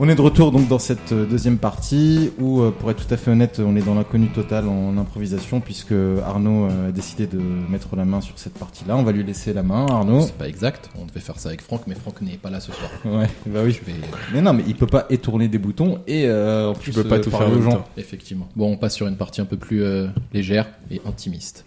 [0.00, 3.12] On est de retour donc dans cette euh, deuxième partie où, euh, pour être tout
[3.12, 7.26] à fait honnête, on est dans l'inconnu total en improvisation puisque Arnaud euh, a décidé
[7.26, 8.96] de mettre la main sur cette partie-là.
[8.96, 10.20] On va lui laisser la main, Arnaud.
[10.20, 10.88] C'est pas exact.
[10.96, 12.90] On devait faire ça avec Franck, mais Franck n'est pas là ce soir.
[13.04, 13.72] Ouais, bah oui.
[13.72, 13.98] Je vais
[14.32, 17.16] Mais non, mais il peut pas étourner des boutons et euh, en plus peux pas
[17.16, 17.72] euh, tout faire aux gens.
[17.72, 17.88] temps.
[17.96, 18.48] effectivement.
[18.54, 21.64] Bon, on passe sur une partie un peu plus euh, légère et intimiste.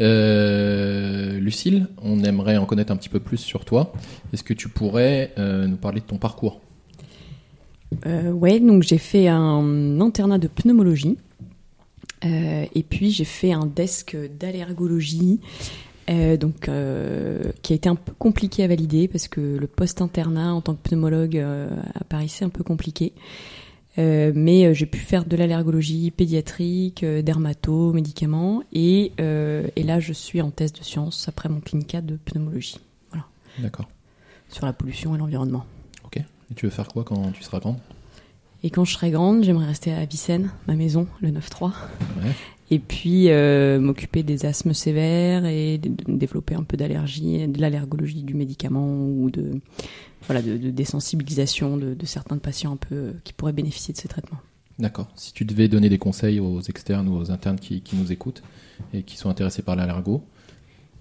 [0.00, 3.92] Euh, Lucille, on aimerait en connaître un petit peu plus sur toi.
[4.32, 6.60] Est-ce que tu pourrais euh, nous parler de ton parcours?
[8.04, 11.16] Euh, ouais, donc j'ai fait un internat de pneumologie.
[12.24, 15.40] Euh, et puis j'ai fait un desk d'allergologie,
[16.08, 20.54] euh, donc euh, qui a été un peu compliqué à valider parce que le post-internat
[20.54, 21.44] en tant que pneumologue
[21.94, 23.12] apparaissait un peu compliqué.
[23.98, 30.50] Mais j'ai pu faire de l'allergologie pédiatrique, dermato, médicaments, et, et là je suis en
[30.50, 32.78] thèse de sciences après mon clinica de pneumologie
[33.58, 33.88] D'accord.
[34.50, 35.64] sur la pollution et l'environnement.
[36.50, 37.78] Et tu veux faire quoi quand tu seras grande?
[38.62, 41.72] Et quand je serai grande, j'aimerais rester à Avicenne, ma maison, le 9-3.
[42.22, 42.32] Ouais.
[42.70, 48.34] Et puis euh, m'occuper des asthmes sévères et développer un peu d'allergie, de l'allergologie du
[48.34, 49.60] médicament ou de
[50.26, 53.98] voilà de, de désensibilisation de, de certains patients un peu euh, qui pourraient bénéficier de
[53.98, 54.40] ces traitements.
[54.78, 55.08] D'accord.
[55.14, 58.42] Si tu devais donner des conseils aux externes ou aux internes qui, qui nous écoutent
[58.92, 60.24] et qui sont intéressés par l'allergo,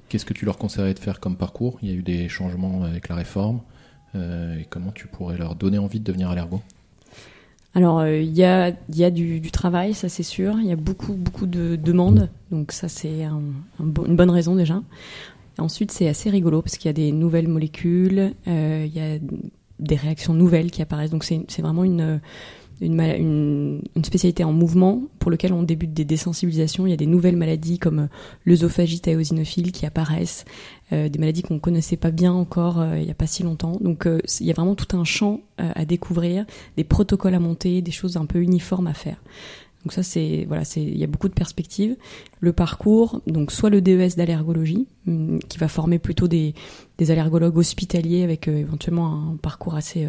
[0.07, 1.77] qu'est-ce que tu leur conseillerais de faire comme parcours?
[1.81, 3.61] Il y a eu des changements avec la réforme.
[4.15, 6.61] Euh, et comment tu pourrais leur donner envie de devenir allergo
[7.73, 10.57] Alors euh, il y a y a du, travail, ça c'est sûr.
[10.59, 14.81] Il y a beaucoup beaucoup de demandes, donc ça c'est une bonne raison déjà.
[15.57, 19.19] Ensuite c'est assez rigolo parce qu'il y a des nouvelles molécules, euh, il y a
[19.79, 21.11] des réactions nouvelles qui apparaissent.
[21.11, 22.19] Donc c'est vraiment une
[22.81, 26.85] une, spécialité en mouvement pour lequel on débute des désensibilisations.
[26.85, 28.07] Il y a des nouvelles maladies comme euh,
[28.45, 30.45] l'œsophagite éosinophile qui apparaissent,
[30.91, 33.43] euh, des maladies qu'on ne connaissait pas bien encore euh, il n'y a pas si
[33.43, 33.77] longtemps.
[33.81, 34.07] Donc
[34.39, 36.45] il y a vraiment tout un champ à découvrir,
[36.75, 39.21] des protocoles à monter, des choses un peu uniformes à faire.
[39.83, 41.95] Donc ça c'est voilà, il y a beaucoup de perspectives.
[42.39, 46.53] Le parcours, donc soit le DES d'allergologie hum, qui va former plutôt des
[46.99, 50.07] allergologues hospitaliers avec éventuellement un parcours assez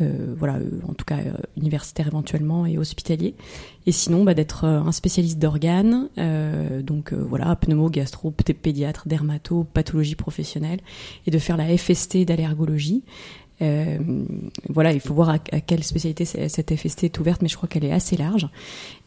[0.00, 3.34] euh, voilà, euh, en tout cas euh, universitaire éventuellement et hospitalier.
[3.86, 6.08] Et sinon, bah, d'être euh, un spécialiste d'organes,
[6.82, 10.80] donc voilà, pneumo, gastro, pédiatre, dermato, pathologie professionnelle,
[11.26, 13.04] et de faire la FST d'allergologie.
[13.62, 13.98] Euh,
[14.68, 17.68] voilà, il faut voir à, à quelle spécialité cette FST est ouverte, mais je crois
[17.68, 18.48] qu'elle est assez large.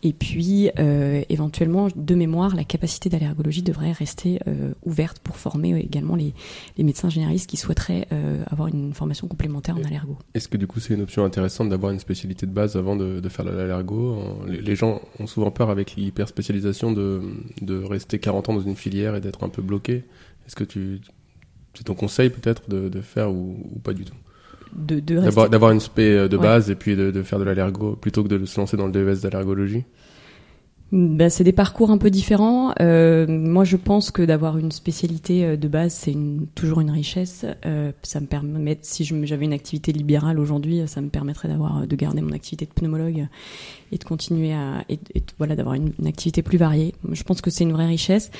[0.02, 5.78] Et puis, euh, éventuellement, de mémoire, la capacité d'allergologie devrait rester euh, ouverte pour former
[5.78, 6.34] également les,
[6.78, 8.08] les médecins généralistes qui souhaiteraient
[8.50, 10.18] avoir une formation complémentaire en allergo.
[10.34, 13.20] Est-ce que du coup c'est une option intéressante d'avoir une spécialité de base avant de,
[13.20, 14.18] de faire de l'allergo
[14.48, 17.22] les, les gens ont souvent peur avec l'hyperspécialisation de,
[17.62, 20.06] de rester 40 ans dans une filière et d'être un peu bloqué.
[20.48, 21.02] Est-ce que tu
[21.74, 24.16] c'est ton conseil peut-être de, de faire ou, ou pas du tout?
[24.75, 26.44] De, de rester- D'avoir une spé euh, de Ouais.
[26.44, 28.91] base et puis de, de faire de l'allergo plutôt que de se lancer dans le
[28.91, 29.84] DES d'allergologie
[30.91, 32.74] Ben, c'est des parcours un peu différents.
[32.81, 36.90] Euh, moi, je pense que d'avoir une spécialité euh, de base, c'est une, toujours une
[36.90, 37.46] richesse.
[37.66, 41.96] Euh, ça me permet, si j'avais une activité libérale aujourd'hui, ça me permettrait d'avoir, de
[41.96, 43.28] garder mon activité de pneumologue
[43.91, 46.96] et de continuer à, et, et voilà, d'avoir une, une activité plus variée.
[47.12, 48.31] Je pense que c'est une vraie richesse.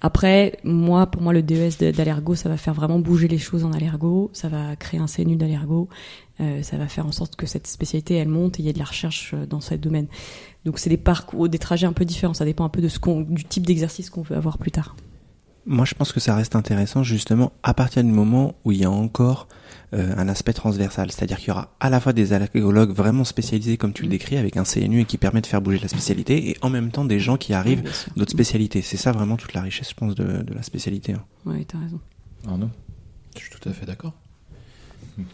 [0.00, 3.64] Après, moi, pour moi, le DES de- d'allergo, ça va faire vraiment bouger les choses
[3.64, 4.30] en allergo.
[4.32, 5.88] Ça va créer un CNU d'allergo.
[6.40, 8.72] Euh, ça va faire en sorte que cette spécialité, elle monte et il y a
[8.72, 10.06] de la recherche euh, dans ce domaine.
[10.64, 12.34] Donc c'est des parcours, des trajets un peu différents.
[12.34, 12.98] Ça dépend un peu de ce
[13.30, 14.96] du type d'exercice qu'on veut avoir plus tard.
[15.66, 18.84] Moi, je pense que ça reste intéressant justement à partir du moment où il y
[18.84, 19.48] a encore
[19.94, 23.76] euh, un aspect transversal, c'est-à-dire qu'il y aura à la fois des allergologues vraiment spécialisés
[23.78, 26.50] comme tu le décris avec un CNU et qui permet de faire bouger la spécialité,
[26.50, 27.82] et en même temps des gens qui arrivent
[28.16, 28.82] d'autres spécialités.
[28.82, 31.12] C'est ça vraiment toute la richesse, je pense, de, de la spécialité.
[31.14, 31.24] hein.
[31.46, 32.00] Ouais, t'as raison.
[32.46, 32.68] Arnaud?
[33.36, 34.12] Je suis tout à fait d'accord.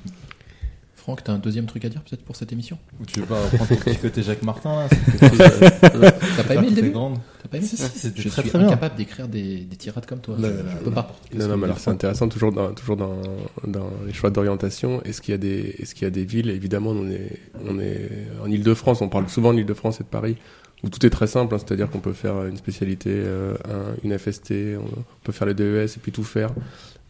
[0.94, 2.78] Franck, t'as un deuxième truc à dire peut-être pour cette émission?
[3.00, 4.88] Ou tu veux pas prendre ton petit côté Jacques Martin là?
[4.90, 6.90] C'est quelque chose, euh, T'as pas aimé le très début?
[6.90, 7.18] grande.
[7.50, 8.68] T'as pas aimé Si, si, c'était Je très, suis très bien.
[8.68, 10.36] incapable d'écrire des, des tirades comme toi.
[10.38, 11.16] Non, je, non, je non, peux pas.
[11.34, 13.20] Non, non, mais alors c'est intéressant toujours dans, toujours dans,
[13.66, 15.02] dans les choix d'orientation.
[15.04, 17.78] Est-ce qu'il y a des, est-ce qu'il y a des villes, évidemment, on est, on
[17.80, 18.08] est
[18.42, 20.36] en Ile-de-France, on parle souvent de l'Île-de-France et de Paris,
[20.84, 24.16] où tout est très simple, hein, c'est-à-dire qu'on peut faire une spécialité, euh, un- une
[24.18, 26.50] FST, on peut faire les DES et puis tout faire.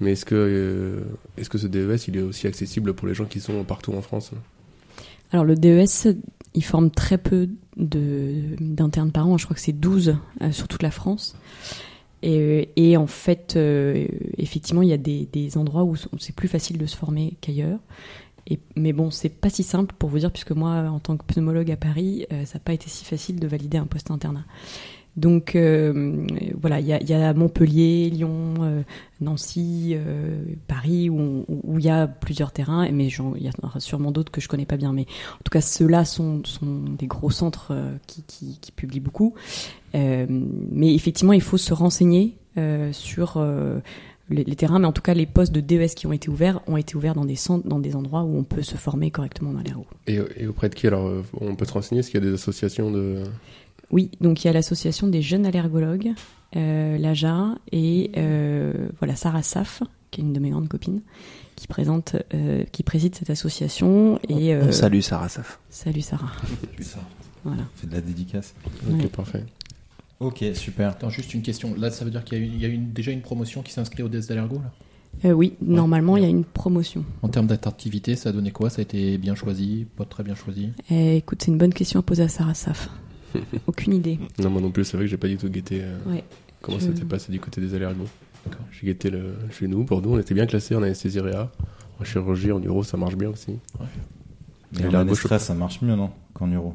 [0.00, 1.00] Mais est-ce que, euh,
[1.36, 4.00] est-ce que ce DES, il est aussi accessible pour les gens qui sont partout en
[4.00, 4.30] France?
[5.32, 6.16] Alors le DES,
[6.54, 9.38] il forme très peu d'internes par an.
[9.38, 11.36] Je crois que c'est 12 euh, sur toute la France.
[12.22, 14.06] Et, et en fait, euh,
[14.36, 17.78] effectivement, il y a des, endroits où c'est plus facile de se former qu'ailleurs.
[18.74, 21.70] Mais bon, c'est pas si simple pour vous dire, puisque moi, en tant que pneumologue
[21.70, 24.44] à Paris, euh, ça n'a pas été si facile de valider un poste internat.
[25.16, 26.26] Donc euh,
[26.60, 28.82] voilà, il y a, Montpellier, Lyon, euh,
[29.20, 31.44] Nancy, euh, Paris, où
[31.78, 34.66] il y a plusieurs terrains, mais il y en aura sûrement d'autres que je connais
[34.66, 34.92] pas bien.
[34.92, 36.42] Mais en tout cas, ceux-là sont,
[36.98, 37.72] des gros centres
[38.06, 39.34] qui, publient beaucoup.
[39.94, 42.36] Mais effectivement, il faut se renseigner
[42.92, 43.44] sur
[44.30, 46.76] les, terrains, mais en tout cas, les postes de DES qui ont été ouverts ont
[46.76, 49.60] été ouverts dans des centres, dans des endroits où on peut se former correctement dans
[49.60, 49.86] les roues.
[50.06, 51.98] Et, et auprès de qui alors on peut se renseigner?
[51.98, 53.24] Est-ce qu'il y a des associations de
[53.90, 56.12] Oui, donc il y a l'association des jeunes allergologues,
[56.56, 61.00] euh, l'AJA, et euh, voilà Sarah Saf, qui est une de mes grandes copines,
[61.56, 64.18] qui présente, euh, qui préside cette association.
[64.28, 65.58] Et euh, On salue Sarah Saf.
[65.70, 66.30] salut Sarah.
[66.80, 66.98] Ça
[67.44, 67.62] Voilà.
[67.76, 68.54] fait de la dédicace.
[68.88, 69.06] Ok, Ouais.
[69.08, 69.44] parfait.
[70.20, 70.90] Ok, super.
[70.90, 71.74] Attends, juste une question.
[71.74, 73.22] Là, ça veut dire qu'il y a, eu- il y a eu une- déjà une
[73.22, 74.72] promotion qui s'inscrit au DES d'Alergo là?
[75.24, 77.04] Euh, oui, normalement il y a une promotion.
[77.22, 78.70] En termes d'attractivité, ça a donné quoi?
[78.70, 79.86] Ça a été bien choisi?
[79.96, 80.68] Pas très bien choisi?
[80.90, 82.88] Écoute, c'est une bonne question à poser à Sarah Saf.
[83.66, 84.18] Aucune idée.
[84.38, 86.24] Non, moi non plus, c'est vrai que j'ai pas du tout guetté euh, Ouais.
[86.62, 88.06] comment Je- c'était passé du côté des allergos.
[88.72, 91.50] J'ai guetté le, chez nous, Bordeaux, on était bien classé en anesthésie réa.
[92.00, 93.50] En chirurgie, en neuro, ça marche bien aussi.
[94.78, 96.74] Et Et en gauche- stress, ça marche mieux, non Qu'en euro.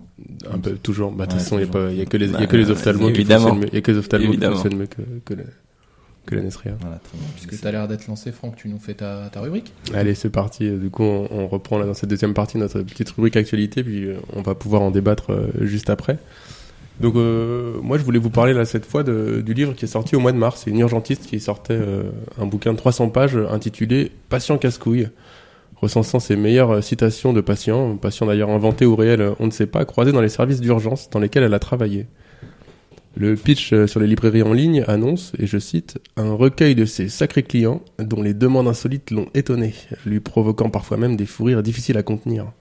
[0.51, 1.11] Un peu, toujours.
[1.11, 2.39] Bah, de toute Ouais, façon, il n'y a, y a que les, il y a
[2.39, 3.47] Bah, que les ophtalmos qui évidemment.
[3.47, 3.67] fonctionnent
[4.77, 4.83] mieux.
[4.85, 4.89] A
[5.25, 5.43] que les
[6.25, 6.75] que, la, l'anesthésie.
[6.81, 7.27] Voilà, très bien.
[7.35, 10.29] Puisque tu as l'air d'être lancé, Franck, tu nous fais ta, ta rubrique Allez, c'est
[10.29, 10.69] parti.
[10.71, 14.05] Du coup, on, on reprend là dans cette deuxième partie notre petite rubrique actualité, puis
[14.05, 16.17] euh, on va pouvoir en débattre euh, juste après.
[16.99, 19.87] Donc, euh, moi, je voulais vous parler là cette fois de- du livre qui est
[19.89, 20.61] sorti au mois de mars.
[20.63, 22.03] C'est une urgentiste qui sortait euh,
[22.39, 25.09] un bouquin de 300 pages euh, intitulé Patient casse-couille,
[25.75, 29.51] recensant ses meilleures euh, citations de patients, patients d'ailleurs inventés ou réels, euh, on ne
[29.51, 32.05] sait pas, croisés dans les services d'urgence dans lesquels elle a travaillé.
[33.17, 36.83] Le pitch euh, sur les librairies en ligne annonce, et je cite, un recueil de
[36.83, 39.73] ses sacrés clients dont les demandes insolites l'ont étonné,
[40.05, 42.51] lui provoquant parfois même des fous rires difficiles à contenir.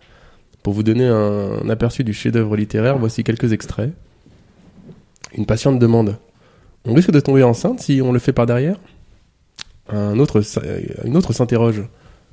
[0.63, 3.93] Pour vous donner un, aperçu du chef-d'œuvre littéraire, voici quelques extraits.
[5.37, 6.17] Une patiente demande
[6.85, 8.77] On risque de tomber enceinte si on le fait par derrière?
[9.93, 11.83] Euh, Une autre s'interroge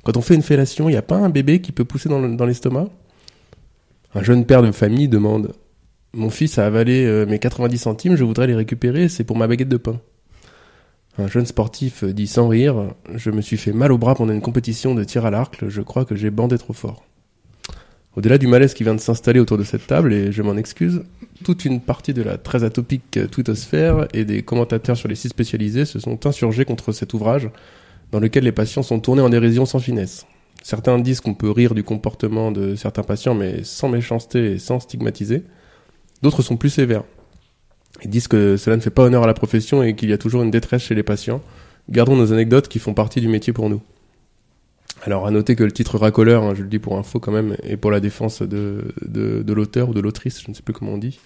[0.04, 2.46] Quand on fait une fellation, il n'y a pas un bébé qui peut pousser dans
[2.46, 2.88] l'estomac?
[4.14, 5.52] Un jeune père de famille demande
[6.14, 9.46] Mon fils a avalé euh, mes 90 centimes, je voudrais les récupérer, c'est pour ma
[9.46, 10.00] baguette de pain.
[11.18, 14.40] Un jeune sportif dit sans rire Je me suis fait mal au bras pendant une
[14.40, 17.04] compétition de tir à l'arc, je crois que j'ai bandé trop fort.
[18.14, 21.02] Au-delà du malaise qui vient de s'installer autour de cette table, et je m'en excuse,
[21.44, 25.86] toute une partie de la très atopique twittosphère et des commentateurs sur les sites spécialisés
[25.86, 27.48] se sont insurgés contre cet ouvrage
[28.10, 30.26] dans lequel les patients sont tournés en dérision sans finesse.
[30.62, 34.78] Certains disent qu'on peut rire du comportement de certains patients, mais sans méchanceté et sans
[34.78, 35.44] stigmatiser.
[36.22, 37.04] D'autres sont plus sévères.
[38.02, 40.18] Ils disent que cela ne fait pas honneur à la profession et qu'il y a
[40.18, 41.40] toujours une détresse chez les patients.
[41.90, 43.80] Gardons nos anecdotes qui font partie du métier pour nous.
[45.04, 47.56] Alors, à noter que le titre racoleur, hein, je le dis pour info quand même,
[47.64, 50.92] et pour la défense de, de, l'auteur ou de l'autrice, je ne sais plus comment
[50.92, 51.18] on dit.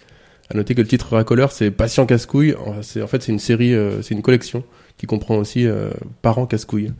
[0.49, 2.57] À noter que le titre racoleur, c'est Patient casse-couille.
[2.81, 4.65] C'est- En fait, c'est une série, euh, c'est une collection
[4.97, 5.91] qui comprend aussi euh,
[6.23, 6.93] Parents casse-couille,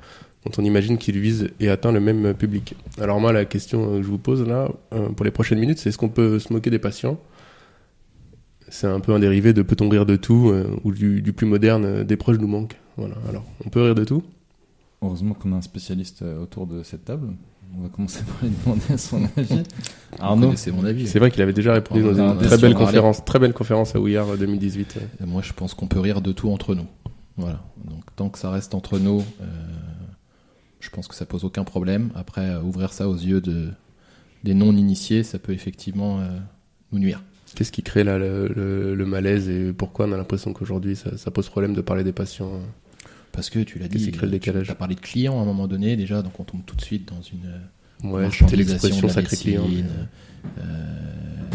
[0.45, 2.75] dont on imagine qu'il vise et atteint le même public.
[3.01, 5.89] Alors moi, la question que je vous pose là, euh, pour les prochaines minutes, c'est
[5.89, 7.19] est-ce qu'on peut se moquer des patients
[8.69, 11.47] C'est un peu un dérivé de peut-on rire de tout, euh, ou du, du plus
[11.47, 12.77] moderne, euh, des proches nous manquent.
[12.97, 13.15] Voilà.
[13.29, 14.23] Alors, on peut rire de tout?
[15.03, 17.29] Heureusement qu'on a un spécialiste euh, autour de cette table.
[17.77, 19.63] On va commencer par lui demander son avis.
[20.19, 21.07] Arnaud, C'est mon avis.
[21.07, 23.95] C'est vrai qu'il avait déjà répondu On dans une très belle conférence, très belle conférence
[23.95, 24.99] à Ouillard euh, 2018.
[25.21, 26.87] Et Moi, je pense qu'on peut rire de tout entre nous.
[27.37, 27.63] Voilà.
[27.85, 29.45] Donc, tant que ça reste entre nous, euh,
[30.81, 32.11] je pense que ça pose aucun problème.
[32.15, 33.69] Après, ouvrir ça aux yeux de,
[34.45, 36.39] des non-initiés, ça peut effectivement euh,
[36.93, 37.23] nous nuire.
[37.55, 41.17] Qu'est-ce qui crée là le, le- le malaise et pourquoi on a l'impression qu'aujourd'hui ça,
[41.17, 42.59] ça pose problème de parler des patients euh
[43.33, 45.45] Parce que tu l'as dit, crée le décalage tu as parlé de clients à un
[45.47, 47.59] moment donné, déjà, donc on tombe tout de suite dans une euh,
[48.09, 49.63] Ouais, marchandisation l'expression de la sacré client.
[49.67, 49.87] médecine,
[50.59, 50.63] euh,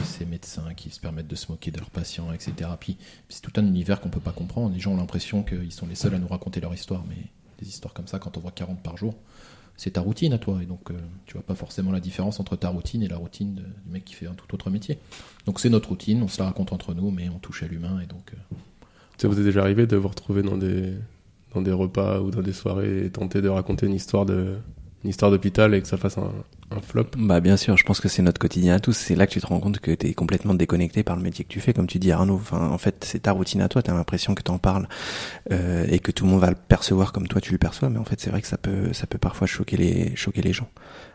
[0.03, 2.51] ces médecins qui se permettent de se moquer de leurs patients, etc.
[2.79, 4.74] Puis, puis c'est tout un univers qu'on peut pas comprendre.
[4.74, 7.15] Les gens ont l'impression qu'ils sont les seuls à nous raconter leur histoire, mais
[7.62, 9.15] des histoires comme ça, quand on voit 40 par jour,
[9.77, 10.59] c'est ta routine à toi.
[10.61, 13.55] Et donc, euh, tu vois pas forcément la différence entre ta routine et la routine
[13.55, 14.97] de- du mec qui fait un tout autre métier.
[15.45, 17.99] Donc, c'est notre routine, on se la raconte entre nous, mais on touche à l'humain.
[18.01, 18.55] Et donc, euh,
[19.17, 20.93] Ça vous est déjà arrivé de vous retrouver dans des,
[21.53, 24.55] dans des repas ou dans des soirées et tenter de raconter une histoire de,
[25.03, 26.31] une histoire d'hôpital et que ça fasse un,
[26.70, 28.93] un flop Bah bien sûr, je pense que c'est notre quotidien à tous.
[28.93, 31.43] C'est là que tu te rends compte que tu es complètement déconnecté par le métier
[31.43, 32.36] que tu fais, comme tu dis Arnaud.
[32.36, 33.81] Enfin, en fait, c'est ta routine à toi.
[33.81, 34.88] T'as l'impression que t'en parles
[35.51, 37.89] euh, et que tout le monde va le percevoir comme toi tu le perçois.
[37.89, 40.53] Mais en fait, c'est vrai que ça peut, ça peut parfois choquer les, choquer les
[40.53, 40.70] gens.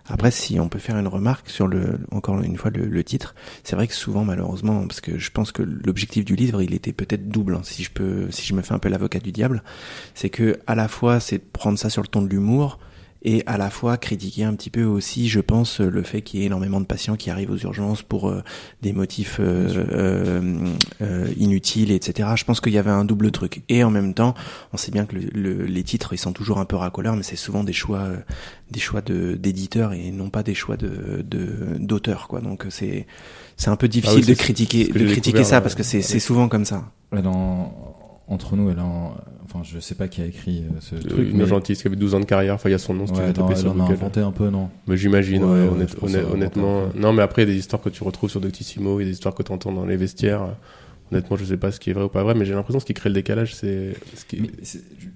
[0.08, 3.34] Après, si on peut faire une remarque sur le, encore une fois, le, le titre,
[3.64, 6.92] c'est vrai que souvent, malheureusement, parce que je pense que l'objectif du livre, il était
[6.92, 7.54] peut-être double.
[7.56, 9.62] hein, si je peux, si je me fais un peu l'avocat du diable,
[10.14, 12.78] c'est que à la fois, c'est prendre ça sur le ton de l'humour
[13.28, 16.44] et à la fois critiquer un petit peu aussi, je pense, le fait qu'il y
[16.44, 18.42] ait énormément de patients qui arrivent aux urgences pour euh,
[18.82, 20.68] des motifs euh, euh,
[21.02, 22.28] euh, inutiles, etc.
[22.36, 23.62] Je pense qu'il y avait un double truc.
[23.68, 24.34] Et en même temps,
[24.72, 27.24] on sait bien que le- le- les titres, ils sont toujours un peu racoleurs, mais
[27.24, 28.16] c'est souvent des choix, euh,
[28.70, 32.40] des choix de d'éditeurs et non pas des choix de de- d'auteurs, quoi.
[32.40, 33.06] Donc c'est
[33.56, 36.00] c'est un peu difficile Ah oui, de critiquer de critiquer ça euh, parce que c'est
[36.20, 36.92] souvent comme ça.
[38.28, 39.14] Entre nous, elle en,
[39.44, 41.96] enfin, je sais pas qui a écrit euh, ce truc, Une mais urgentiste qui avait
[41.96, 43.68] 12 ans de carrière, enfin il y a son nom si tu ouais, non, elle
[43.68, 46.86] en a inventé un peu, non Mais j'imagine, Ouais, ouais, honnêtement.
[46.96, 49.06] Non, mais après, il y a des histoires que tu retrouves sur Doctissimo, il y
[49.06, 50.48] a des histoires que tu entends dans les vestiaires.
[51.12, 52.82] Honnêtement, je sais pas ce qui est vrai ou pas vrai, mais j'ai l'impression que
[52.82, 53.92] ce qui crée le décalage, c'est.
[54.16, 54.50] ce qui-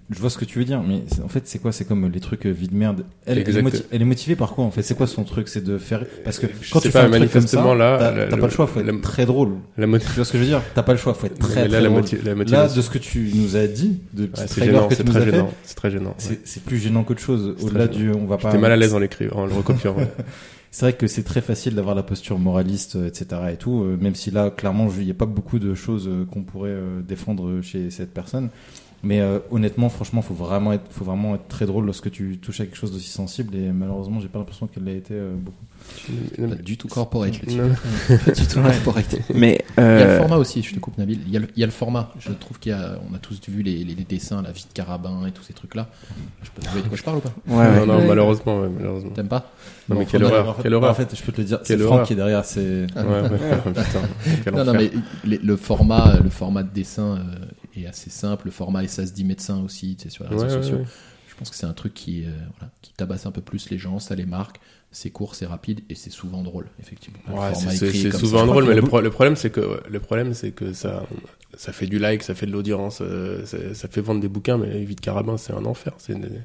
[0.08, 1.72] je- vois ce que tu veux dire, mais en fait, c'est quoi?
[1.72, 3.04] C'est comme les trucs euh, vie de merde.
[3.26, 3.62] Elle, elle, est Exact.
[3.62, 4.82] moti- elle est motivée par quoi en fait?
[4.82, 5.48] C'est quoi son truc?
[5.48, 7.74] C'est de faire parce que Je quand tu pas, fais un truc comme ça, manifestement,
[7.74, 8.66] là, t'as pas le choix.
[8.68, 9.54] Faut être la- très drôle.
[9.76, 10.62] La Tu vois ce que je veux dire?
[10.76, 11.12] T'as pas le choix.
[11.14, 12.04] Faut être très là, très la, drôle.
[12.22, 12.76] la Là, motivation.
[12.76, 15.50] de ce que tu nous as dit, de Ouais, petites c'est gênant, très gênant.
[15.64, 16.14] C'est très gênant.
[16.30, 16.38] ouais.
[16.44, 17.56] c'est plus gênant qu'autre chose.
[17.62, 18.50] Au-delà du, on va pas.
[18.50, 19.96] J'étais mal à l'aise en l'écrivant, en le recopiant.
[20.72, 23.26] C'est vrai que c'est très facile d'avoir la posture moraliste, euh, etc.
[23.52, 26.24] et tout, euh, même si là, clairement, il n'y a pas beaucoup de choses euh,
[26.24, 28.50] qu'on pourrait défendre chez cette personne.
[29.02, 32.60] Mais euh, honnêtement, franchement, faut vraiment être, faut vraiment être très drôle lorsque tu touches
[32.60, 33.54] à quelque chose d'aussi sensible.
[33.56, 35.56] Et malheureusement, j'ai pas l'impression qu'elle l'a été euh, beaucoup.
[36.36, 37.68] Pas du tout corporate, le
[38.18, 39.16] Pas du tout corporate.
[39.34, 41.18] Mais Il y a le euh, format aussi, je te coupe Nabil.
[41.26, 42.12] Il y a le, il y a le format.
[42.20, 44.66] Je trouve qu'il y a, on a tous vu les, les, les dessins, la vie
[44.68, 45.88] de Carabin et tous ces trucs-là.
[46.42, 47.32] Je peux trouver de quoi je parle ou pas?
[47.48, 47.76] Ouais, ouais.
[47.80, 48.06] non, non, Ouais.
[48.06, 49.10] malheureusement, ouais, malheureusement.
[49.12, 49.50] T'aimes pas?
[49.88, 50.90] Non, mais Bon, quelle horreur, en fait- quelle horreur.
[50.90, 52.06] En fait, je peux te le dire, c'est Quelle Franck horreur.
[52.06, 52.44] qui est derrière.
[52.44, 52.60] C'est
[52.94, 53.30] Ouais, ouais,
[54.44, 54.90] putain, Non, non, mais
[55.24, 57.22] les- le format, le format de dessin euh,
[57.76, 58.46] est assez simple.
[58.46, 60.76] Le format SAS10 médecins aussi, tu sais, sur les réseaux Ouais, sociaux.
[60.78, 60.84] ouais.
[61.28, 63.78] Je pense que c'est un truc qui, euh, voilà, qui tabasse un peu plus les
[63.78, 64.60] gens, ça les marque.
[64.92, 67.20] C'est court, c'est rapide et c'est souvent drôle, effectivement.
[67.28, 68.46] Le Ouais, format c'est- souvent ça.
[68.46, 71.06] drôle, mais le, beaucoup- pro- le problème c'est que le problème c'est que ça
[71.56, 74.58] ça fait du like, ça fait de l'audience, euh, ça, ça fait vendre des bouquins,
[74.58, 75.92] mais Vite Carabin c'est un enfer.
[75.98, 76.44] C'est une-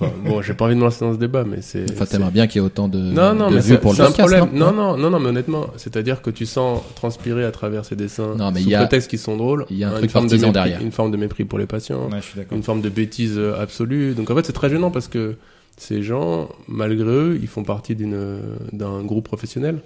[0.00, 2.30] enfin, bon, j'ai pas envie de me lancer dans ce débat, mais c'est Enfin, t'aimerais
[2.30, 4.02] bien qu'il y ait autant de, non, non, de mais vues c'est pour le c'est
[4.02, 4.48] un problème.
[4.52, 7.96] non Non, non, non, non, mais honnêtement, c'est-à-dire que tu sens transpirer à travers ces
[7.96, 9.92] dessins, Non, mais sous il y a- prétexte qu'ils sont drôles, il y a un
[9.92, 10.80] une truc forme de mépris- derrière.
[10.82, 12.56] une forme de mépris pour les patients, Ouais, je suis d'accord.
[12.56, 14.14] une forme de bêtise euh, absolue.
[14.14, 15.36] Donc en fait, c'est très gênant parce que
[15.76, 18.38] ces gens, malgré eux, ils font partie d'une
[18.72, 19.78] d'un groupe professionnel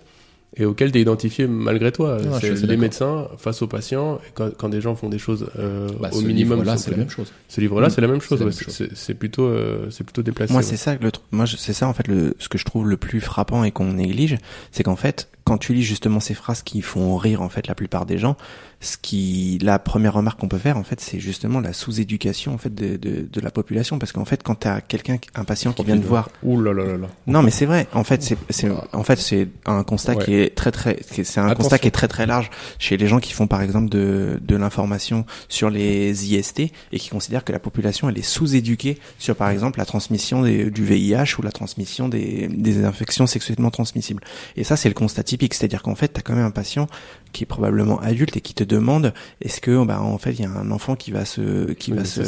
[0.56, 2.18] et auquel tu es identifié malgré toi.
[2.38, 4.20] Suis c'est les médecins face aux patients.
[4.34, 7.10] Quand, quand des gens font des choses euh, Bah, au minimum, là c'est la même
[7.10, 7.32] chose.
[7.48, 7.90] Ce livre-là, Mm.
[7.90, 8.42] c'est la même chose.
[8.42, 8.52] ouais.
[8.52, 10.52] C'est c'est plutôt, euh, c'est plutôt déplacé.
[10.52, 10.68] Moi, ouais.
[10.68, 13.20] c'est ça le moi c'est ça en fait le ce que je trouve le plus
[13.20, 14.36] frappant et qu'on néglige,
[14.72, 17.74] c'est qu'en fait quand tu lis justement ces phrases qui font rire en fait la
[17.74, 18.36] plupart des gens,
[18.80, 22.58] ce qui la première remarque qu'on peut faire en fait, c'est justement la sous-éducation en
[22.58, 25.72] fait de, de, de la population parce qu'en fait quand tu as quelqu'un un patient
[25.72, 27.06] qui vient te voir Ouh là là là là.
[27.26, 27.86] non, mais c'est vrai.
[27.92, 30.24] En fait, c'est, c'est, en fait, c'est un constat Ouais.
[30.24, 31.56] qui est très, très, c'est un Attention.
[31.56, 34.56] constat qui est très, très large chez les gens qui font, par exemple, de, de
[34.56, 36.60] l'information sur les IST
[36.92, 40.70] et qui considèrent que la population, elle est sous-éduquée sur, par exemple, la transmission des-
[40.70, 44.22] du VIH ou la transmission des, des infections sexuellement transmissibles.
[44.56, 45.54] Et ça, c'est le constat typique.
[45.54, 46.86] C'est-à-dire qu'en fait, t'as quand même un patient
[47.32, 50.44] qui est probablement adulte et qui te demande est-ce que, bah, en fait, il y
[50.44, 52.20] a un enfant qui va se, qui Oui, va se,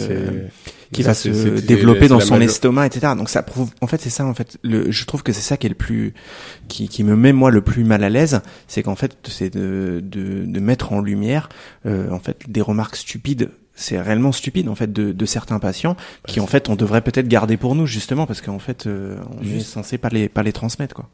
[0.92, 1.28] qui va se
[1.60, 3.12] développer dans son estomac, etc.
[3.16, 5.56] Donc ça prouve, en fait, c'est ça, en fait, le, je trouve que c'est ça
[5.56, 6.14] qui est le plus,
[6.66, 10.00] qui, qui me met moi le plus mal à l'aise, c'est qu'en fait, c'est de,
[10.02, 11.48] de, de mettre en lumière,
[11.86, 13.50] euh, en fait, des remarques stupides.
[13.78, 15.96] C'est réellement stupide en fait de, de certains patients
[16.26, 19.44] qui en fait on devrait peut-être garder pour nous justement parce qu'en fait euh, on
[19.44, 21.10] est censé pas les pas les transmettre quoi.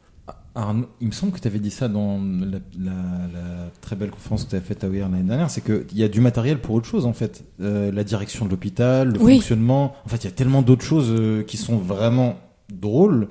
[0.55, 2.91] Arnaud, il me semble que tu avais dit ça dans la, la-
[3.33, 6.03] la très belle conférence que tu avais faite à OIR l'année dernière, c'est qu'il y
[6.03, 7.43] a du matériel pour autre chose en fait.
[7.59, 9.35] Euh, la direction de l'hôpital, le Oui.
[9.37, 9.95] fonctionnement.
[10.05, 12.35] En fait, il y a tellement d'autres choses euh, qui sont vraiment
[12.71, 13.29] drôles.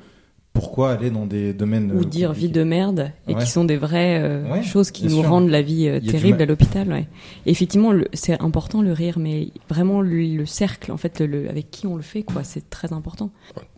[0.52, 1.92] Pourquoi aller dans des domaines.
[1.92, 3.40] ou dire vie de merde et Ouais.
[3.42, 5.28] qui sont des vraies euh, Ouais, choses qui nous sûr.
[5.30, 7.06] rendent la vie euh, terrible à l'hôpital ouais.
[7.46, 11.86] Effectivement c'est important le rire mais vraiment le, le cercle en fait le, avec qui
[11.86, 13.30] on le fait quoi c'est très important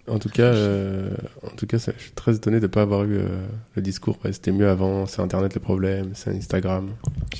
[0.06, 1.08] En tout cas, euh,
[1.46, 3.26] en tout cas, je suis très étonné de pas avoir eu euh,
[3.74, 4.18] le discours.
[4.22, 5.06] Ouais, C'était mieux avant.
[5.06, 6.10] C'est Internet le problème.
[6.12, 6.90] C'est Instagram.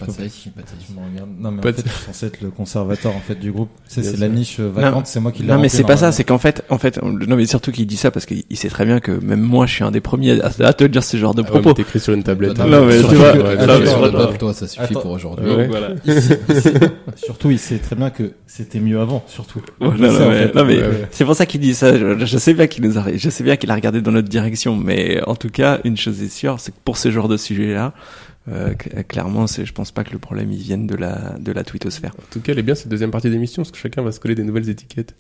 [0.01, 1.31] Pas Tu me regardes.
[1.39, 3.69] Non, mais Pas en fait, je suis censé être le conservateur en fait du groupe.
[3.87, 6.11] Tu sais, c'est la niche vacante, c'est moi qui l'ai Non mais c'est pas ça,
[6.11, 8.69] c'est qu'en fait, en fait, non mais surtout qu'il dit ça parce qu'il il sait
[8.71, 11.17] très bien que même moi je suis un des premiers à, à te dire ce
[11.19, 11.75] genre de Ah ouais, propos.
[11.75, 12.57] t'écris sur une tablette.
[12.59, 12.69] Non, hein.
[12.69, 15.01] non, mais tu vois, ouais, toi, ça suffit Attends.
[15.03, 15.47] pour aujourd'hui.
[15.69, 15.91] Voilà.
[17.17, 19.61] Surtout, il sait très bien que c'était mieux avant, surtout.
[19.81, 20.81] Non, sais, mais,
[21.11, 21.97] c'est pour ça qu'il dit ça.
[21.97, 24.29] Je, je sais bien qu'il nous a, je sais bien qu'il a regardé dans notre
[24.29, 27.37] direction, mais en tout cas, une chose est sûre, c'est que pour ce genre de
[27.37, 27.93] sujet-là,
[28.49, 31.51] euh, cl- clairement, c'est, je pense pas que le problème il vienne de la, de
[31.53, 32.13] la twittosphère.
[32.19, 34.21] En tout cas, elle est bien cette deuxième partie d'émission parce que chacun va se
[34.21, 35.15] coller des nouvelles étiquettes.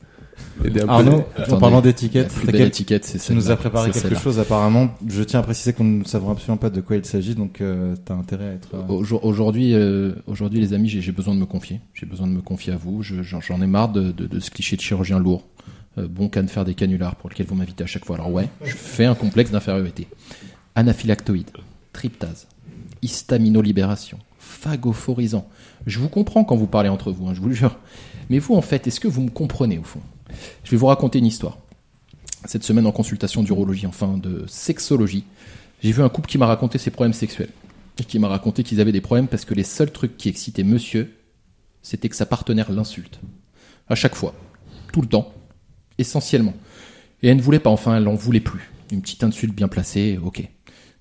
[0.64, 3.52] Et peu- Arnaud, en parlant La d'étiquette, plus t'as belle quel- étiquette, c'est tu nous
[3.52, 4.18] as préparé quelque celle-là.
[4.20, 4.90] chose apparemment.
[5.08, 7.94] Je tiens à préciser qu'on ne savons absolument pas de quoi il s'agit, donc euh,
[8.04, 8.68] t'as intérêt à être.
[8.74, 11.80] euh, Aujourd- Aujourd'hui, euh, aujourd'hui, les amis, j'ai j'ai besoin de me confier.
[11.94, 13.00] J'ai besoin de me confier à vous.
[13.02, 15.46] Je- J'en j'en ai marre de, de, de ce cliché de chirurgien lourd.
[15.98, 18.16] Euh, bon cas de faire des canulars pour lequel vous m'invitez à chaque fois.
[18.16, 20.08] Alors ouais, je fais un complexe d'infériorité.
[20.74, 21.50] Anaphylactoïde,
[21.92, 22.48] tryptase,
[23.02, 25.48] histaminolibération, phagophorisant.
[25.86, 27.78] Je vous comprends quand vous parlez entre vous, hein, je vous le jure.
[28.30, 30.00] Mais vous, en fait, est-ce que vous me comprenez au fond?
[30.64, 31.58] Je vais vous raconter une histoire.
[32.46, 35.24] Cette semaine en consultation d'urologie, enfin de sexologie,
[35.82, 37.50] j'ai vu un couple qui m'a raconté ses problèmes sexuels.
[37.98, 40.64] Et qui m'a raconté qu'ils avaient des problèmes parce que les seuls trucs qui excitaient
[40.64, 41.14] monsieur,
[41.82, 43.20] c'était que sa partenaire l'insulte.
[43.88, 44.34] À chaque fois.
[44.92, 45.32] Tout le temps.
[45.98, 46.54] Essentiellement.
[47.22, 48.70] Et elle ne voulait pas, enfin, elle n'en voulait plus.
[48.92, 50.42] Une petite insulte bien placée, ok.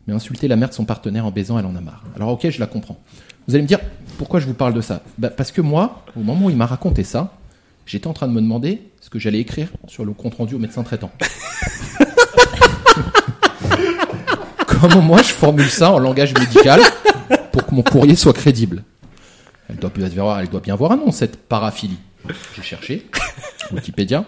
[0.07, 2.03] Mais insulter la mère de son partenaire en baisant, elle en a marre.
[2.15, 2.99] Alors ok, je la comprends.
[3.47, 3.79] Vous allez me dire,
[4.17, 5.01] pourquoi je vous parle de ça?
[5.17, 7.33] Bah, Parce que moi, au moment où il m'a raconté ça,
[7.85, 10.59] j'étais en train de me demander ce que j'allais écrire sur le compte rendu au
[10.59, 11.11] médecin traitant.
[14.67, 16.81] Comment moi je formule ça en langage médical
[17.51, 18.83] pour que mon courrier soit crédible?
[19.69, 21.97] Elle doit bien voir, elle doit bien voir un nom, cette paraphilie.
[22.55, 23.07] J'ai cherché,
[23.71, 24.25] Wikipédia.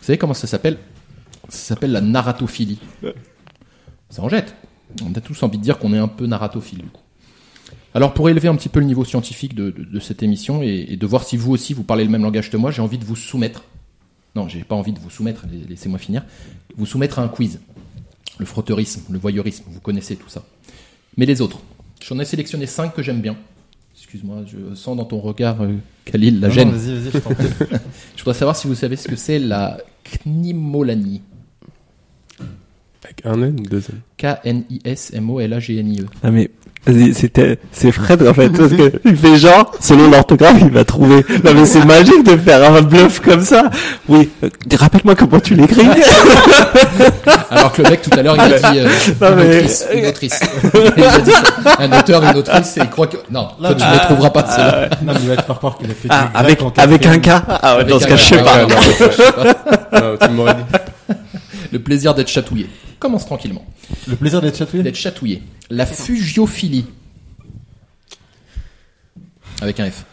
[0.00, 0.78] Vous savez comment ça s'appelle?
[1.48, 2.78] Ça s'appelle la narratophilie.
[4.08, 4.54] Ça en jette.
[5.04, 7.02] On a tous envie de dire qu'on est un peu narratophile du coup.
[7.94, 11.06] Alors pour élever un petit peu le niveau scientifique de, cette émission et, et de
[11.06, 13.16] voir si vous aussi vous parlez le même langage que moi, j'ai envie de vous
[13.16, 13.64] soumettre.
[14.36, 16.24] Non, j'ai pas envie de vous soumettre, la- laissez-moi finir.
[16.76, 17.60] Vous soumettre à un quiz.
[18.38, 20.44] Le frotteurisme, le voyeurisme, vous connaissez tout ça.
[21.16, 21.60] Mais les autres,
[22.00, 23.36] j'en ai sélectionné cinq que j'aime bien.
[24.02, 25.76] Excuse-moi, je sens dans ton regard, euh,
[26.06, 26.68] Khalil, la Non, gêne.
[26.70, 27.46] non, Vas-y, vas-y, je t'en prie.
[28.16, 29.78] Je voudrais savoir si vous savez ce que c'est la
[30.24, 31.22] knimolanie.
[33.04, 34.00] Avec un N ou deux N?
[34.18, 36.06] K-N-I-S-M-O-L-A-G-N-I-E.
[36.22, 36.50] Ah mais
[37.14, 41.24] c'était c'est Fred en fait parce que il fait genre selon l'orthographe il va trouver.
[41.44, 43.64] Non mais c'est magique de faire un bluff comme ça.
[44.08, 45.86] Oui, euh, rappelle-moi comment tu l'écris.
[47.50, 48.88] Alors que le mec tout à l'heure il a dit euh,
[49.20, 50.40] Non, une mais- autrice, une autrice.
[50.96, 51.30] Il a dit
[51.78, 54.88] un auteur, une autrice et il croit que non, toi tu ne trouveras pas celle-là.
[55.02, 57.18] Non, mais il va te faire croire qu'il a fait Ah, avec avec un.
[57.18, 57.28] K.
[57.62, 58.56] Ah ouais, dans ce cas je sais pas.
[58.56, 60.00] ouais, ouais, je sais pas.
[60.00, 60.60] Non, tu m'aurais dit.
[61.72, 62.68] Le plaisir d'être chatouillé.
[62.98, 63.64] Commence tranquillement.
[64.06, 65.42] Le plaisir d'être chatouillé D'être chatouillé.
[65.70, 66.86] La fugiophilie.
[69.60, 70.04] Avec un F.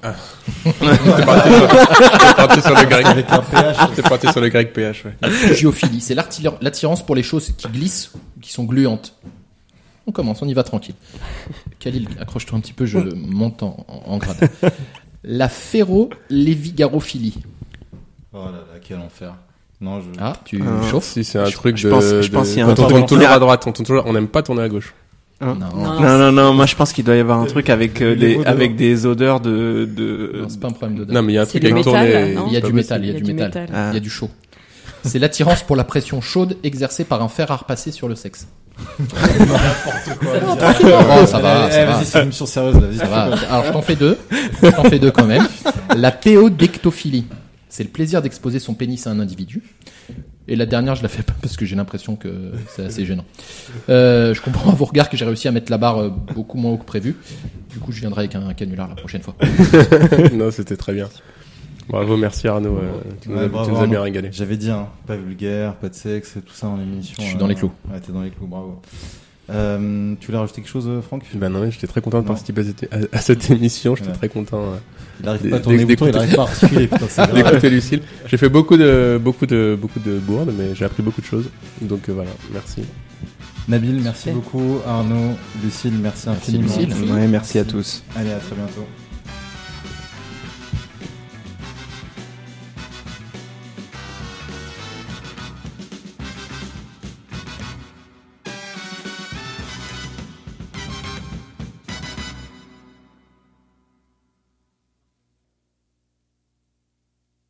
[0.02, 0.70] T'es
[2.36, 3.06] parti sur le grec.
[3.06, 3.76] Avec un PH.
[3.96, 5.16] T'es parti sur le grec PH, ouais.
[5.20, 9.14] La fugiophilie, c'est l'attirance pour les choses qui glissent qui sont gluantes.
[10.06, 10.94] On commence, on y va tranquille.
[11.80, 14.48] Khalil, accroche-toi un petit peu, je monte en grade.
[15.24, 17.38] La ferrolévigarophilie.
[18.32, 19.34] Oh là là, quel enfer.
[19.80, 20.06] Non, je.
[20.20, 20.88] Ah, tu Ah.
[20.90, 21.92] chauffes Si, c'est un Je- truc je de.
[21.92, 23.72] pense- je pense qu'il y a un quand on truc tourne toujours à droite, on
[23.72, 24.92] tourne toujours, on n'aime pas tourner à gauche.
[25.40, 26.00] Non, Non.
[26.00, 28.38] Non non non, moi je pense qu'il doit y avoir un truc avec euh, des
[28.38, 28.48] odeurs.
[28.52, 31.38] avec des odeurs de de non, c'est pas un problème de Non, mais il y
[31.38, 32.34] a un truc avec tourner.
[32.48, 33.68] Il y a du métal, il y a du métal.
[33.72, 33.90] Ah.
[33.92, 34.30] Il y a du chaud.
[35.04, 38.48] C'est l'attirance pour la pression chaude exercée par un fer à repasser sur le sexe.
[38.98, 39.18] Quoi.
[41.22, 41.92] Oh, ça va, Eh, ça va.
[41.92, 43.30] Vas-y, c'est une mission sérieuse là.
[43.48, 44.18] Alors je t'en fais deux.
[44.62, 45.46] Je t'en fais deux quand même.
[45.96, 47.26] La péodectophilie.
[47.68, 49.62] C'est le plaisir d'exposer son pénis à un individu.
[50.50, 53.26] Et la dernière, je la fais pas parce que j'ai l'impression que c'est assez gênant.
[53.90, 56.56] Euh, je comprends à vos regards que j'ai réussi à mettre la barre euh, beaucoup
[56.56, 57.16] moins haut que prévu.
[57.70, 59.36] Du coup, je viendrai avec un canular la prochaine fois.
[60.32, 61.08] non, c'était très bien.
[61.88, 62.78] Bravo, merci Arnaud.
[62.78, 64.30] euh, tu nous, Ouais, as, bravo, tu nous as bien régalé.
[64.32, 67.14] J'avais dit, hein, pas vulgaire, pas de sexe, tout ça en émission.
[67.18, 67.72] Je suis euh, dans les clous.
[67.90, 68.80] Ouais, t'es dans les clous, bravo.
[69.50, 71.24] Euh, tu voulais rajouter quelque chose, Franck?
[71.34, 72.28] Ben non, j'étais très content de Non.
[72.34, 72.62] participer
[73.12, 73.96] à cette, émission.
[73.96, 74.14] J'étais Ouais.
[74.16, 74.64] très content
[75.20, 77.22] Il arrive pas à tourner les des- boutons, il arrive pas à articuler, putain, c'est
[77.30, 77.44] grave.
[77.44, 78.00] d'écouter Lucille.
[78.26, 81.48] J'ai fait beaucoup de, beaucoup de, beaucoup de bourdes, mais j'ai appris beaucoup de choses.
[81.82, 82.82] Donc euh, voilà, merci.
[83.68, 84.78] Nabil, merci beaucoup.
[84.86, 86.74] Arnaud, Lucille, merci Merci, infiniment.
[86.78, 87.12] Lucille.
[87.12, 88.02] Ouais, merci à tous.
[88.16, 88.86] Allez, à très bientôt.